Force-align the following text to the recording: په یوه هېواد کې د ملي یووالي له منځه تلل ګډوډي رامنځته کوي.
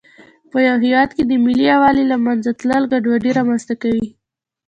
په 0.51 0.57
یوه 0.67 0.79
هېواد 0.85 1.09
کې 1.15 1.23
د 1.25 1.31
ملي 1.43 1.63
یووالي 1.71 2.03
له 2.11 2.17
منځه 2.25 2.49
تلل 2.59 2.83
ګډوډي 2.91 3.31
رامنځته 3.37 3.73
کوي. 3.81 4.07